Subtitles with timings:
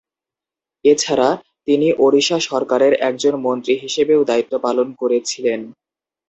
[0.85, 1.29] এছাড়া,
[1.65, 5.59] তিনি ওড়িশা সরকারের একজন মন্ত্রী হিসেবেও দায়িত্ব পালন করেছিলেন।